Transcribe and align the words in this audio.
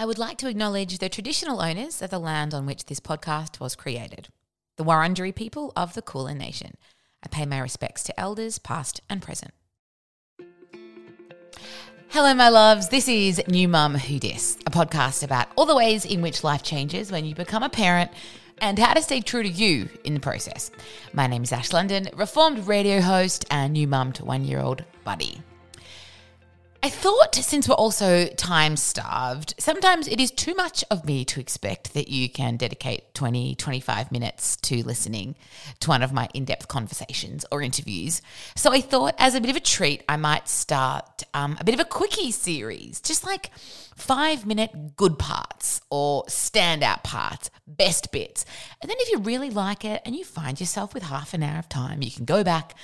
I 0.00 0.06
would 0.06 0.16
like 0.16 0.38
to 0.38 0.48
acknowledge 0.48 0.98
the 0.98 1.08
traditional 1.08 1.60
owners 1.60 2.00
of 2.02 2.10
the 2.10 2.20
land 2.20 2.54
on 2.54 2.66
which 2.66 2.86
this 2.86 3.00
podcast 3.00 3.58
was 3.58 3.74
created, 3.74 4.28
the 4.76 4.84
Wurundjeri 4.84 5.34
people 5.34 5.72
of 5.74 5.94
the 5.94 6.02
Kulin 6.02 6.38
Nation. 6.38 6.76
I 7.24 7.26
pay 7.26 7.44
my 7.44 7.58
respects 7.58 8.04
to 8.04 8.20
elders, 8.20 8.60
past 8.60 9.00
and 9.10 9.20
present. 9.20 9.50
Hello, 12.10 12.32
my 12.32 12.48
loves. 12.48 12.90
This 12.90 13.08
is 13.08 13.42
New 13.48 13.66
Mum 13.66 13.96
Who 13.96 14.20
Dis, 14.20 14.56
a 14.66 14.70
podcast 14.70 15.24
about 15.24 15.48
all 15.56 15.66
the 15.66 15.74
ways 15.74 16.04
in 16.04 16.22
which 16.22 16.44
life 16.44 16.62
changes 16.62 17.10
when 17.10 17.24
you 17.24 17.34
become 17.34 17.64
a 17.64 17.68
parent 17.68 18.12
and 18.58 18.78
how 18.78 18.94
to 18.94 19.02
stay 19.02 19.20
true 19.20 19.42
to 19.42 19.48
you 19.48 19.88
in 20.04 20.14
the 20.14 20.20
process. 20.20 20.70
My 21.12 21.26
name 21.26 21.42
is 21.42 21.50
Ash 21.50 21.72
London, 21.72 22.08
reformed 22.14 22.68
radio 22.68 23.00
host 23.00 23.46
and 23.50 23.72
new 23.72 23.88
mum 23.88 24.12
to 24.12 24.24
one 24.24 24.44
year 24.44 24.60
old 24.60 24.84
Buddy. 25.02 25.42
I 26.80 26.90
thought 26.90 27.34
since 27.34 27.68
we're 27.68 27.74
also 27.74 28.28
time 28.28 28.76
starved, 28.76 29.54
sometimes 29.58 30.06
it 30.06 30.20
is 30.20 30.30
too 30.30 30.54
much 30.54 30.84
of 30.92 31.04
me 31.04 31.24
to 31.24 31.40
expect 31.40 31.92
that 31.94 32.06
you 32.06 32.28
can 32.30 32.56
dedicate 32.56 33.14
20, 33.14 33.56
25 33.56 34.12
minutes 34.12 34.54
to 34.58 34.84
listening 34.84 35.34
to 35.80 35.88
one 35.88 36.04
of 36.04 36.12
my 36.12 36.28
in 36.34 36.44
depth 36.44 36.68
conversations 36.68 37.44
or 37.50 37.62
interviews. 37.62 38.22
So 38.54 38.70
I 38.70 38.80
thought, 38.80 39.16
as 39.18 39.34
a 39.34 39.40
bit 39.40 39.50
of 39.50 39.56
a 39.56 39.60
treat, 39.60 40.04
I 40.08 40.16
might 40.16 40.48
start 40.48 41.24
um, 41.34 41.56
a 41.58 41.64
bit 41.64 41.74
of 41.74 41.80
a 41.80 41.84
quickie 41.84 42.30
series, 42.30 43.00
just 43.00 43.26
like 43.26 43.50
five 43.96 44.46
minute 44.46 44.96
good 44.96 45.18
parts 45.18 45.80
or 45.90 46.22
standout 46.26 47.02
parts, 47.02 47.50
best 47.66 48.12
bits. 48.12 48.44
And 48.80 48.88
then 48.88 48.98
if 49.00 49.10
you 49.10 49.18
really 49.18 49.50
like 49.50 49.84
it 49.84 50.00
and 50.04 50.14
you 50.14 50.24
find 50.24 50.60
yourself 50.60 50.94
with 50.94 51.02
half 51.02 51.34
an 51.34 51.42
hour 51.42 51.58
of 51.58 51.68
time, 51.68 52.02
you 52.02 52.12
can 52.12 52.24
go 52.24 52.44
back 52.44 52.76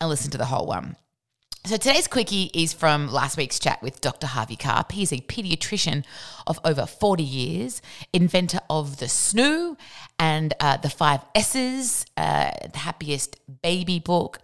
and 0.00 0.08
listen 0.08 0.30
to 0.30 0.38
the 0.38 0.46
whole 0.46 0.66
one. 0.66 0.96
So 1.66 1.78
today's 1.78 2.08
quickie 2.08 2.50
is 2.52 2.74
from 2.74 3.10
last 3.10 3.38
week's 3.38 3.58
chat 3.58 3.80
with 3.80 4.02
Dr. 4.02 4.26
Harvey 4.26 4.54
Karp. 4.54 4.92
He's 4.92 5.14
a 5.14 5.22
pediatrician 5.22 6.04
of 6.46 6.60
over 6.62 6.84
40 6.84 7.22
years, 7.22 7.80
inventor 8.12 8.60
of 8.68 8.98
the 8.98 9.08
SNOO 9.08 9.78
and 10.18 10.52
uh, 10.60 10.76
the 10.76 10.90
five 10.90 11.24
S's, 11.34 12.04
uh, 12.18 12.50
the 12.70 12.80
happiest 12.80 13.38
baby 13.62 13.98
book. 13.98 14.40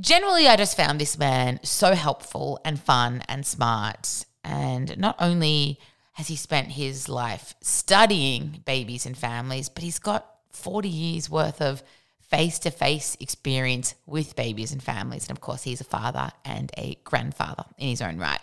Generally, 0.00 0.48
I 0.48 0.56
just 0.56 0.76
found 0.76 1.00
this 1.00 1.16
man 1.16 1.60
so 1.62 1.94
helpful 1.94 2.60
and 2.64 2.80
fun 2.80 3.22
and 3.28 3.46
smart. 3.46 4.24
And 4.42 4.98
not 4.98 5.14
only 5.20 5.78
has 6.14 6.26
he 6.26 6.34
spent 6.34 6.72
his 6.72 7.08
life 7.08 7.54
studying 7.62 8.64
babies 8.66 9.06
and 9.06 9.16
families, 9.16 9.68
but 9.68 9.84
he's 9.84 10.00
got 10.00 10.28
40 10.50 10.88
years 10.88 11.30
worth 11.30 11.62
of 11.62 11.84
face 12.28 12.58
to 12.60 12.70
face 12.70 13.16
experience 13.20 13.94
with 14.06 14.36
babies 14.36 14.72
and 14.72 14.82
families. 14.82 15.28
And 15.28 15.36
of 15.36 15.40
course, 15.40 15.62
he's 15.62 15.80
a 15.80 15.84
father 15.84 16.30
and 16.44 16.70
a 16.76 16.98
grandfather 17.04 17.64
in 17.78 17.88
his 17.88 18.02
own 18.02 18.18
right. 18.18 18.40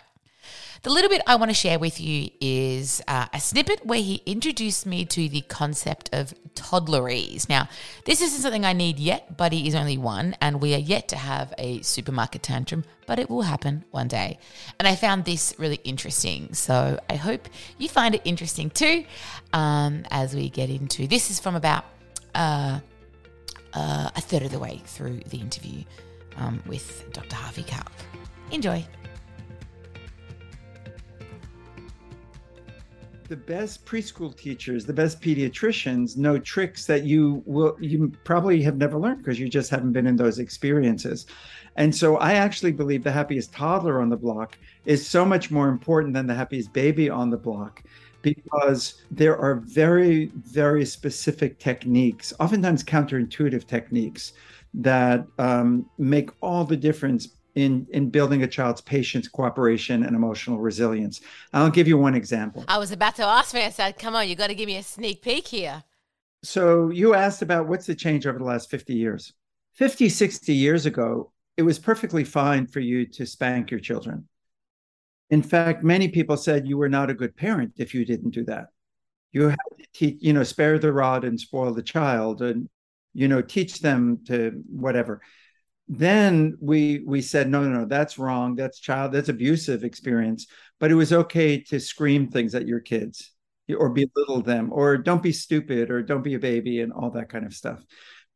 The 0.82 0.90
little 0.90 1.10
bit 1.10 1.22
I 1.26 1.36
want 1.36 1.50
to 1.50 1.54
share 1.54 1.78
with 1.78 2.00
you 2.00 2.30
is 2.40 3.02
uh, 3.08 3.26
a 3.32 3.40
snippet 3.40 3.84
where 3.84 4.00
he 4.00 4.22
introduced 4.26 4.86
me 4.86 5.04
to 5.06 5.28
the 5.28 5.40
concept 5.42 6.10
of 6.12 6.34
toddlerese. 6.54 7.48
Now, 7.48 7.68
this 8.04 8.20
isn't 8.20 8.40
something 8.40 8.64
I 8.64 8.72
need 8.72 8.98
yet. 8.98 9.36
Buddy 9.36 9.66
is 9.66 9.74
only 9.74 9.98
one, 9.98 10.36
and 10.40 10.60
we 10.60 10.74
are 10.74 10.78
yet 10.78 11.08
to 11.08 11.16
have 11.16 11.52
a 11.58 11.82
supermarket 11.82 12.42
tantrum, 12.42 12.84
but 13.06 13.18
it 13.18 13.28
will 13.28 13.42
happen 13.42 13.84
one 13.90 14.08
day. 14.08 14.38
And 14.78 14.86
I 14.86 14.94
found 14.94 15.24
this 15.24 15.54
really 15.58 15.80
interesting. 15.82 16.54
So 16.54 17.00
I 17.10 17.16
hope 17.16 17.48
you 17.78 17.88
find 17.88 18.14
it 18.14 18.22
interesting 18.24 18.70
too 18.70 19.04
um, 19.52 20.04
as 20.10 20.34
we 20.34 20.50
get 20.50 20.70
into 20.70 21.06
this. 21.06 21.30
Is 21.30 21.40
from 21.40 21.56
about. 21.56 21.84
Uh, 22.34 22.80
uh, 23.76 24.10
a 24.16 24.20
third 24.20 24.42
of 24.42 24.50
the 24.50 24.58
way 24.58 24.80
through 24.86 25.20
the 25.28 25.38
interview 25.38 25.84
um, 26.36 26.62
with 26.66 27.04
Dr. 27.12 27.36
Harvey 27.36 27.62
Karp. 27.62 27.92
Enjoy. 28.50 28.84
The 33.28 33.36
best 33.36 33.84
preschool 33.84 34.36
teachers, 34.36 34.86
the 34.86 34.92
best 34.92 35.20
pediatricians 35.20 36.16
know 36.16 36.38
tricks 36.38 36.86
that 36.86 37.02
you 37.02 37.42
will 37.44 37.76
you 37.80 38.12
probably 38.22 38.62
have 38.62 38.76
never 38.76 38.96
learned 38.98 39.18
because 39.18 39.40
you 39.40 39.48
just 39.48 39.68
haven't 39.68 39.92
been 39.92 40.06
in 40.06 40.14
those 40.14 40.38
experiences. 40.38 41.26
And 41.74 41.94
so 41.94 42.16
I 42.18 42.34
actually 42.34 42.72
believe 42.72 43.02
the 43.02 43.10
happiest 43.10 43.52
toddler 43.52 44.00
on 44.00 44.10
the 44.10 44.16
block 44.16 44.56
is 44.84 45.06
so 45.06 45.24
much 45.24 45.50
more 45.50 45.68
important 45.68 46.14
than 46.14 46.28
the 46.28 46.34
happiest 46.34 46.72
baby 46.72 47.10
on 47.10 47.30
the 47.30 47.36
block 47.36 47.82
because 48.34 49.02
there 49.08 49.38
are 49.38 49.54
very, 49.54 50.32
very 50.34 50.84
specific 50.84 51.60
techniques, 51.60 52.32
oftentimes 52.40 52.82
counterintuitive 52.82 53.68
techniques, 53.68 54.32
that 54.74 55.24
um, 55.38 55.88
make 55.96 56.30
all 56.42 56.64
the 56.64 56.76
difference 56.76 57.28
in, 57.54 57.86
in 57.90 58.10
building 58.10 58.42
a 58.42 58.48
child's 58.48 58.80
patience, 58.80 59.28
cooperation, 59.28 60.02
and 60.02 60.16
emotional 60.16 60.58
resilience. 60.58 61.20
I'll 61.52 61.70
give 61.70 61.86
you 61.86 61.96
one 61.96 62.16
example. 62.16 62.64
I 62.66 62.78
was 62.78 62.90
about 62.90 63.14
to 63.16 63.24
ask 63.24 63.54
me, 63.54 63.62
I 63.62 63.70
said, 63.70 63.96
come 63.96 64.16
on, 64.16 64.28
you 64.28 64.34
got 64.34 64.48
to 64.48 64.56
give 64.56 64.66
me 64.66 64.76
a 64.76 64.82
sneak 64.82 65.22
peek 65.22 65.46
here. 65.46 65.84
So 66.42 66.90
you 66.90 67.14
asked 67.14 67.42
about 67.42 67.68
what's 67.68 67.86
the 67.86 67.94
change 67.94 68.26
over 68.26 68.38
the 68.38 68.44
last 68.44 68.68
50 68.68 68.92
years. 68.92 69.34
50, 69.74 70.08
60 70.08 70.52
years 70.52 70.84
ago, 70.84 71.30
it 71.56 71.62
was 71.62 71.78
perfectly 71.78 72.24
fine 72.24 72.66
for 72.66 72.80
you 72.80 73.06
to 73.06 73.24
spank 73.24 73.70
your 73.70 73.80
children. 73.80 74.26
In 75.30 75.42
fact, 75.42 75.82
many 75.82 76.08
people 76.08 76.36
said 76.36 76.68
you 76.68 76.78
were 76.78 76.88
not 76.88 77.10
a 77.10 77.14
good 77.14 77.36
parent 77.36 77.74
if 77.76 77.94
you 77.94 78.04
didn't 78.04 78.30
do 78.30 78.44
that. 78.44 78.66
You 79.32 79.48
had 79.48 79.56
to 79.78 79.86
teach, 79.92 80.18
you 80.20 80.32
know, 80.32 80.44
spare 80.44 80.78
the 80.78 80.92
rod 80.92 81.24
and 81.24 81.38
spoil 81.38 81.74
the 81.74 81.82
child, 81.82 82.42
and 82.42 82.68
you 83.12 83.28
know, 83.28 83.42
teach 83.42 83.80
them 83.80 84.20
to 84.26 84.62
whatever. 84.68 85.20
Then 85.88 86.56
we 86.60 87.02
we 87.06 87.22
said, 87.22 87.48
no, 87.48 87.62
no, 87.62 87.80
no, 87.80 87.84
that's 87.86 88.18
wrong. 88.18 88.56
That's 88.56 88.78
child, 88.78 89.12
that's 89.12 89.28
abusive 89.28 89.84
experience. 89.84 90.46
But 90.78 90.90
it 90.90 90.94
was 90.94 91.12
okay 91.12 91.60
to 91.64 91.80
scream 91.80 92.28
things 92.28 92.54
at 92.54 92.66
your 92.66 92.80
kids 92.80 93.32
or 93.68 93.90
belittle 93.90 94.42
them, 94.42 94.72
or 94.72 94.96
don't 94.96 95.22
be 95.22 95.32
stupid, 95.32 95.90
or 95.90 96.02
don't 96.02 96.22
be 96.22 96.34
a 96.34 96.38
baby, 96.38 96.80
and 96.80 96.92
all 96.92 97.10
that 97.10 97.28
kind 97.28 97.44
of 97.44 97.54
stuff. 97.54 97.84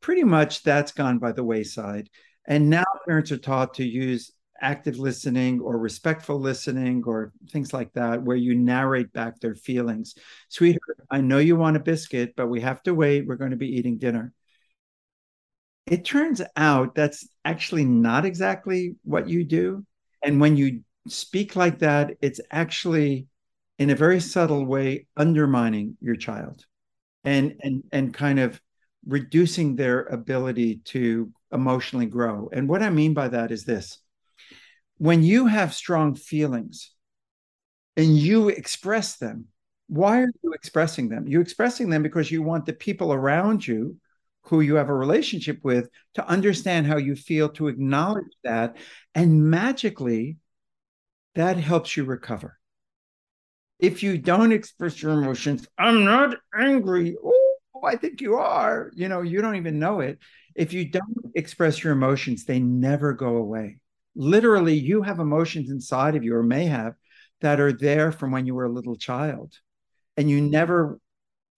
Pretty 0.00 0.24
much 0.24 0.62
that's 0.62 0.92
gone 0.92 1.18
by 1.18 1.32
the 1.32 1.44
wayside. 1.44 2.08
And 2.46 2.68
now 2.68 2.84
parents 3.06 3.30
are 3.30 3.38
taught 3.38 3.74
to 3.74 3.84
use 3.84 4.32
active 4.60 4.98
listening 4.98 5.60
or 5.60 5.78
respectful 5.78 6.38
listening 6.38 7.02
or 7.06 7.32
things 7.50 7.72
like 7.72 7.92
that, 7.94 8.22
where 8.22 8.36
you 8.36 8.54
narrate 8.54 9.12
back 9.12 9.40
their 9.40 9.54
feelings. 9.54 10.14
Sweetheart, 10.48 10.98
I 11.10 11.20
know 11.20 11.38
you 11.38 11.56
want 11.56 11.76
a 11.76 11.80
biscuit, 11.80 12.34
but 12.36 12.48
we 12.48 12.60
have 12.60 12.82
to 12.84 12.94
wait. 12.94 13.26
We're 13.26 13.36
going 13.36 13.52
to 13.52 13.56
be 13.56 13.76
eating 13.76 13.98
dinner. 13.98 14.32
It 15.86 16.04
turns 16.04 16.40
out 16.56 16.94
that's 16.94 17.28
actually 17.44 17.84
not 17.84 18.24
exactly 18.24 18.94
what 19.02 19.28
you 19.28 19.44
do. 19.44 19.84
And 20.22 20.40
when 20.40 20.56
you 20.56 20.82
speak 21.08 21.56
like 21.56 21.80
that, 21.80 22.16
it's 22.20 22.40
actually 22.50 23.26
in 23.78 23.90
a 23.90 23.94
very 23.94 24.20
subtle 24.20 24.66
way 24.66 25.06
undermining 25.16 25.96
your 26.00 26.14
child 26.14 26.64
and 27.24 27.56
and 27.62 27.82
and 27.92 28.14
kind 28.14 28.38
of 28.38 28.60
reducing 29.06 29.76
their 29.76 30.02
ability 30.02 30.80
to 30.84 31.32
emotionally 31.52 32.06
grow. 32.06 32.50
And 32.52 32.68
what 32.68 32.82
I 32.82 32.90
mean 32.90 33.14
by 33.14 33.28
that 33.28 33.50
is 33.50 33.64
this 33.64 33.98
when 35.00 35.22
you 35.22 35.46
have 35.46 35.72
strong 35.72 36.14
feelings 36.14 36.92
and 37.96 38.18
you 38.18 38.50
express 38.50 39.16
them, 39.16 39.46
why 39.88 40.20
are 40.20 40.30
you 40.42 40.52
expressing 40.52 41.08
them? 41.08 41.26
You're 41.26 41.40
expressing 41.40 41.88
them 41.88 42.02
because 42.02 42.30
you 42.30 42.42
want 42.42 42.66
the 42.66 42.74
people 42.74 43.10
around 43.10 43.66
you 43.66 43.96
who 44.42 44.60
you 44.60 44.74
have 44.74 44.90
a 44.90 44.94
relationship 44.94 45.60
with 45.62 45.88
to 46.14 46.28
understand 46.28 46.86
how 46.86 46.98
you 46.98 47.16
feel, 47.16 47.48
to 47.48 47.68
acknowledge 47.68 48.30
that. 48.44 48.76
And 49.14 49.50
magically, 49.50 50.36
that 51.34 51.56
helps 51.56 51.96
you 51.96 52.04
recover. 52.04 52.58
If 53.78 54.02
you 54.02 54.18
don't 54.18 54.52
express 54.52 55.02
your 55.02 55.12
emotions, 55.12 55.66
I'm 55.78 56.04
not 56.04 56.36
angry. 56.54 57.16
Oh, 57.24 57.80
I 57.82 57.96
think 57.96 58.20
you 58.20 58.34
are. 58.34 58.90
You 58.94 59.08
know, 59.08 59.22
you 59.22 59.40
don't 59.40 59.56
even 59.56 59.78
know 59.78 60.00
it. 60.00 60.18
If 60.54 60.74
you 60.74 60.84
don't 60.84 61.32
express 61.34 61.82
your 61.82 61.94
emotions, 61.94 62.44
they 62.44 62.60
never 62.60 63.14
go 63.14 63.36
away 63.36 63.80
literally 64.14 64.74
you 64.74 65.02
have 65.02 65.18
emotions 65.18 65.70
inside 65.70 66.16
of 66.16 66.24
you 66.24 66.34
or 66.34 66.42
may 66.42 66.66
have 66.66 66.94
that 67.40 67.60
are 67.60 67.72
there 67.72 68.12
from 68.12 68.30
when 68.30 68.46
you 68.46 68.54
were 68.54 68.66
a 68.66 68.72
little 68.72 68.96
child 68.96 69.52
and 70.16 70.28
you 70.28 70.40
never 70.40 70.98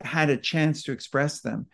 had 0.02 0.30
a 0.30 0.36
chance 0.36 0.84
to 0.84 0.92
express 0.92 1.40
them 1.40 1.66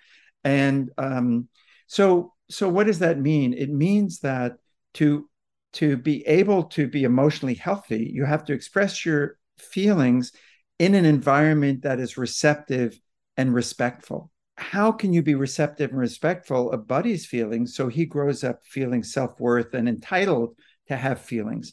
and 0.45 0.91
um, 0.99 1.49
so 1.87 2.33
so 2.51 2.69
what 2.69 2.87
does 2.87 3.01
that 3.01 3.19
mean 3.19 3.53
it 3.53 3.71
means 3.71 4.21
that 4.21 4.57
to 4.95 5.29
to 5.75 5.97
be 5.97 6.27
able 6.27 6.65
to 6.65 6.89
be 6.89 7.05
emotionally 7.05 7.55
healthy, 7.55 8.11
you 8.13 8.25
have 8.25 8.45
to 8.47 8.53
express 8.53 9.05
your 9.05 9.37
feelings 9.59 10.33
in 10.79 10.95
an 10.95 11.05
environment 11.05 11.83
that 11.83 12.01
is 12.01 12.17
receptive 12.17 12.99
and 13.37 13.55
respectful. 13.55 14.31
How 14.59 14.91
can 14.91 15.13
you 15.13 15.23
be 15.23 15.37
receptive 15.37 15.91
and 15.91 16.01
respectful 16.01 16.73
of 16.73 16.89
Buddy's 16.89 17.25
feelings 17.25 17.77
so 17.77 17.87
he 17.87 18.05
grows 18.05 18.43
up 18.43 18.65
feeling 18.65 19.05
self 19.05 19.39
worth 19.39 19.73
and 19.73 19.89
entitled 19.89 20.57
to 20.89 20.97
have 20.97 21.21
feelings? 21.21 21.73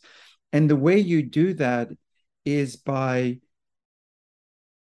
And 0.54 0.70
the 0.70 0.76
way 0.76 1.00
you 1.00 1.24
do 1.24 1.56
that 1.56 1.90
is 2.46 2.76
by 2.76 3.40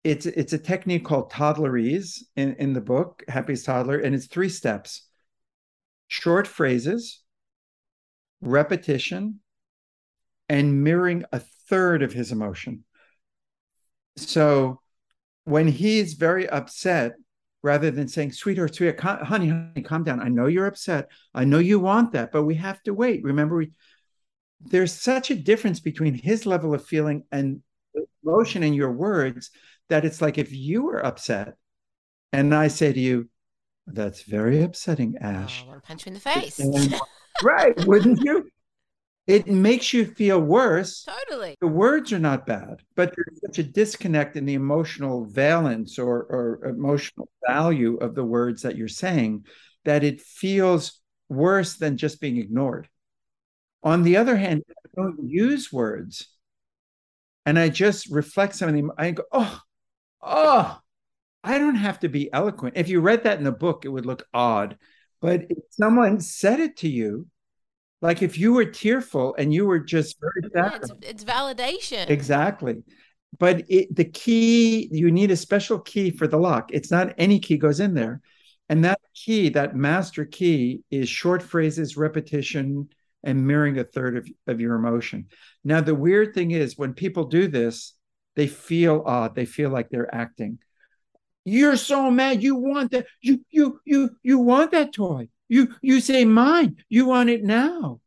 it's 0.04 0.26
it's 0.26 0.52
a 0.52 0.58
technique 0.58 1.06
called 1.06 1.32
toddlerese 1.32 2.22
in, 2.36 2.54
in 2.56 2.74
the 2.74 2.82
book, 2.82 3.24
Happiest 3.26 3.64
Toddler, 3.64 3.98
and 3.98 4.14
it's 4.14 4.26
three 4.26 4.50
steps 4.50 5.08
short 6.06 6.46
phrases, 6.46 7.22
repetition, 8.42 9.40
and 10.50 10.84
mirroring 10.84 11.24
a 11.32 11.40
third 11.70 12.02
of 12.02 12.12
his 12.12 12.32
emotion. 12.32 12.84
So 14.16 14.82
when 15.44 15.68
he's 15.68 16.12
very 16.12 16.46
upset, 16.46 17.14
rather 17.64 17.90
than 17.90 18.06
saying, 18.06 18.30
sweetheart, 18.30 18.74
sweetheart, 18.74 19.22
honey, 19.22 19.48
honey, 19.48 19.82
calm 19.82 20.04
down. 20.04 20.20
I 20.20 20.28
know 20.28 20.46
you're 20.46 20.66
upset. 20.66 21.10
I 21.34 21.44
know 21.44 21.58
you 21.58 21.80
want 21.80 22.12
that, 22.12 22.30
but 22.30 22.44
we 22.44 22.56
have 22.56 22.82
to 22.82 22.92
wait. 22.92 23.24
Remember, 23.24 23.56
we, 23.56 23.70
there's 24.60 24.92
such 24.92 25.30
a 25.30 25.34
difference 25.34 25.80
between 25.80 26.12
his 26.12 26.44
level 26.44 26.74
of 26.74 26.84
feeling 26.84 27.24
and 27.32 27.62
emotion 28.22 28.62
in 28.62 28.74
your 28.74 28.92
words 28.92 29.50
that 29.88 30.04
it's 30.04 30.20
like 30.20 30.36
if 30.36 30.52
you 30.52 30.82
were 30.82 31.04
upset 31.04 31.54
and 32.34 32.54
I 32.54 32.68
say 32.68 32.92
to 32.92 33.00
you, 33.00 33.30
that's 33.86 34.24
very 34.24 34.62
upsetting, 34.62 35.16
Ash. 35.22 35.62
Oh, 35.62 35.64
I 35.64 35.68
want 35.70 35.82
to 35.82 35.86
punch 35.86 36.04
you 36.04 36.10
in 36.10 36.14
the 36.14 36.20
face. 36.20 36.58
And, 36.58 36.94
right, 37.42 37.74
wouldn't 37.86 38.20
you? 38.22 38.46
It 39.26 39.46
makes 39.46 39.92
you 39.94 40.04
feel 40.04 40.38
worse. 40.38 41.04
Totally. 41.04 41.56
The 41.60 41.66
words 41.66 42.12
are 42.12 42.18
not 42.18 42.46
bad, 42.46 42.82
but 42.94 43.14
there's 43.16 43.40
such 43.40 43.58
a 43.58 43.62
disconnect 43.62 44.36
in 44.36 44.44
the 44.44 44.54
emotional 44.54 45.24
valence 45.24 45.98
or, 45.98 46.24
or 46.24 46.66
emotional 46.66 47.28
value 47.46 47.96
of 47.96 48.14
the 48.14 48.24
words 48.24 48.62
that 48.62 48.76
you're 48.76 48.88
saying 48.88 49.46
that 49.84 50.04
it 50.04 50.20
feels 50.20 51.00
worse 51.30 51.76
than 51.76 51.96
just 51.96 52.20
being 52.20 52.36
ignored. 52.36 52.88
On 53.82 54.02
the 54.02 54.18
other 54.18 54.36
hand, 54.36 54.62
I 54.68 54.88
don't 54.94 55.28
use 55.28 55.72
words 55.72 56.28
and 57.46 57.58
I 57.58 57.70
just 57.70 58.10
reflect 58.10 58.56
some 58.56 58.68
of 58.68 58.74
them. 58.74 58.92
I 58.98 59.12
go, 59.12 59.22
oh, 59.32 59.60
oh, 60.22 60.78
I 61.42 61.58
don't 61.58 61.76
have 61.76 62.00
to 62.00 62.08
be 62.08 62.32
eloquent. 62.32 62.76
If 62.76 62.88
you 62.88 63.00
read 63.00 63.24
that 63.24 63.38
in 63.38 63.44
the 63.44 63.52
book, 63.52 63.84
it 63.84 63.90
would 63.90 64.06
look 64.06 64.26
odd. 64.32 64.78
But 65.20 65.46
if 65.50 65.58
someone 65.70 66.20
said 66.20 66.60
it 66.60 66.78
to 66.78 66.88
you, 66.88 67.26
like 68.04 68.20
if 68.20 68.36
you 68.36 68.52
were 68.52 68.66
tearful 68.66 69.34
and 69.38 69.52
you 69.52 69.64
were 69.64 69.78
just 69.78 70.20
very 70.20 70.52
yeah, 70.54 70.76
it's, 70.76 70.90
it's, 71.00 71.24
validation. 71.24 72.10
Exactly. 72.10 72.82
But 73.38 73.64
it, 73.70 73.96
the 73.96 74.04
key, 74.04 74.90
you 74.92 75.10
need 75.10 75.30
a 75.30 75.36
special 75.36 75.78
key 75.78 76.10
for 76.10 76.26
the 76.26 76.36
lock. 76.36 76.68
It's 76.70 76.90
not 76.90 77.14
any 77.16 77.40
key 77.40 77.56
goes 77.56 77.80
in 77.80 77.94
there. 77.94 78.20
And 78.68 78.84
that 78.84 79.00
key, 79.14 79.48
that 79.50 79.74
master 79.74 80.26
key, 80.26 80.82
is 80.90 81.08
short 81.08 81.42
phrases, 81.42 81.96
repetition, 81.96 82.90
and 83.22 83.46
mirroring 83.46 83.78
a 83.78 83.84
third 83.84 84.18
of, 84.18 84.28
of 84.46 84.60
your 84.60 84.74
emotion. 84.74 85.28
Now, 85.64 85.80
the 85.80 85.94
weird 85.94 86.34
thing 86.34 86.50
is 86.50 86.76
when 86.76 86.92
people 86.92 87.24
do 87.24 87.48
this, 87.48 87.94
they 88.36 88.48
feel 88.48 89.02
odd. 89.06 89.34
They 89.34 89.46
feel 89.46 89.70
like 89.70 89.88
they're 89.88 90.14
acting. 90.14 90.58
You're 91.46 91.78
so 91.78 92.10
mad. 92.10 92.42
You 92.42 92.56
want 92.56 92.90
that. 92.90 93.06
You 93.22 93.40
you 93.50 93.80
you 93.86 94.10
you 94.22 94.38
want 94.40 94.72
that 94.72 94.92
toy. 94.92 95.28
You 95.48 95.74
you 95.82 96.00
say 96.00 96.24
mine. 96.24 96.76
You 96.88 97.06
want 97.06 97.30
it 97.30 97.44
now. 97.44 98.00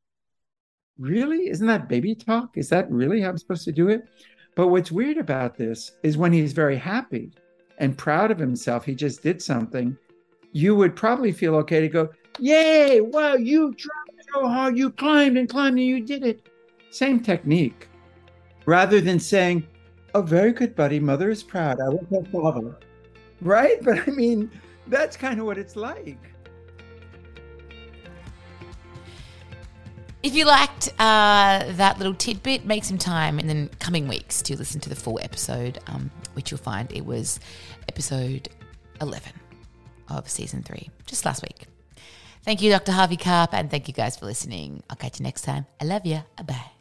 Really? 0.98 1.50
Isn't 1.50 1.68
that 1.68 1.90
baby 1.90 2.16
talk? 2.16 2.58
Is 2.58 2.70
that 2.70 2.90
really 2.92 3.22
how 3.22 3.30
I'm 3.30 3.38
supposed 3.38 3.66
to 3.66 3.72
do 3.72 3.90
it? 3.90 4.08
But 4.56 4.70
what's 4.70 4.92
weird 4.92 5.18
about 5.18 5.56
this 5.56 5.92
is 6.02 6.18
when 6.18 6.34
he's 6.34 6.54
very 6.54 6.78
happy 6.78 7.32
and 7.78 7.98
proud 7.98 8.32
of 8.32 8.40
himself, 8.40 8.86
he 8.86 8.96
just 8.96 9.22
did 9.22 9.42
something. 9.42 9.96
You 10.52 10.76
would 10.76 10.96
probably 10.96 11.32
feel 11.32 11.56
okay 11.58 11.82
to 11.82 11.88
go, 11.88 12.10
Yay, 12.40 13.02
wow, 13.02 13.36
you 13.36 13.74
tried 13.76 14.24
so 14.34 14.48
hard, 14.48 14.78
you 14.78 14.90
climbed 14.90 15.38
and 15.38 15.48
climbed 15.48 15.78
and 15.78 15.86
you 15.86 16.04
did 16.04 16.24
it. 16.24 16.50
Same 16.90 17.20
technique. 17.20 17.88
Rather 18.66 19.00
than 19.00 19.20
saying, 19.20 19.68
Oh, 20.16 20.22
very 20.24 20.54
good, 20.54 20.76
buddy. 20.76 21.00
Mother 21.00 21.30
is 21.30 21.44
proud. 21.44 21.80
I 21.80 21.90
will 21.90 22.06
tell 22.10 22.26
father. 22.32 22.78
Right? 23.42 23.78
But 23.84 24.08
I 24.08 24.12
mean, 24.12 24.50
that's 24.88 25.16
kind 25.16 25.40
of 25.40 25.46
what 25.46 25.60
it's 25.60 25.76
like. 25.76 26.18
If 30.24 30.34
you 30.36 30.46
liked 30.46 30.90
uh, 31.00 31.64
that 31.74 31.98
little 32.00 32.14
tidbit, 32.14 32.66
make 32.66 32.84
some 32.84 32.98
time 32.98 33.40
in 33.40 33.48
the 33.48 33.70
coming 33.78 34.08
weeks 34.08 34.42
to 34.44 34.58
listen 34.58 34.82
to 34.82 34.90
the 34.90 34.96
full 34.96 35.20
episode, 35.22 35.80
um, 35.88 36.12
which 36.34 36.50
you'll 36.52 36.58
find 36.58 36.92
it 36.92 37.06
was 37.06 37.40
episode 37.88 38.50
11 39.00 39.32
of 40.10 40.28
season 40.28 40.64
three, 40.64 40.90
just 41.06 41.24
last 41.24 41.44
week. 41.44 41.68
Thank 42.44 42.62
you, 42.62 42.72
Dr. 42.72 42.94
Harvey 42.94 43.18
Karp, 43.18 43.54
and 43.54 43.70
thank 43.70 43.88
you 43.88 43.94
guys 43.94 44.18
for 44.18 44.26
listening. 44.26 44.82
I'll 44.90 44.96
catch 44.96 45.20
you 45.20 45.24
next 45.24 45.44
time. 45.44 45.66
I 45.80 45.86
love 45.86 46.06
you. 46.06 46.22
Bye. 46.46 46.72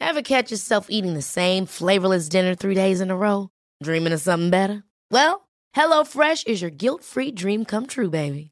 Ever 0.00 0.22
catch 0.22 0.50
yourself 0.50 0.86
eating 0.88 1.14
the 1.14 1.22
same 1.22 1.66
flavorless 1.66 2.28
dinner 2.28 2.54
three 2.54 2.74
days 2.74 3.00
in 3.00 3.10
a 3.10 3.16
row? 3.16 3.50
Dreaming 3.82 4.12
of 4.12 4.20
something 4.20 4.50
better? 4.50 4.84
Well, 5.10 5.48
HelloFresh 5.76 6.46
is 6.46 6.60
your 6.60 6.70
guilt 6.70 7.02
free 7.04 7.30
dream 7.32 7.64
come 7.64 7.86
true, 7.86 8.10
baby. 8.10 8.51